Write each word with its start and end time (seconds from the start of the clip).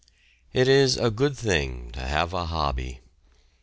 It 0.51 0.67
is 0.67 0.97
a 0.97 1.11
good 1.11 1.37
thing 1.37 1.91
to 1.91 1.99
have 1.99 2.33
a 2.33 2.47
"hobby." 2.47 3.01